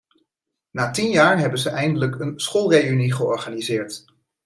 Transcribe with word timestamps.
Na 0.71 0.91
tien 0.91 1.09
jaar 1.09 1.39
hebben 1.39 1.59
ze 1.59 1.69
eindelijk 1.69 2.19
een 2.19 2.39
schoolreünie 2.39 3.13
georganiseerd. 3.13 4.05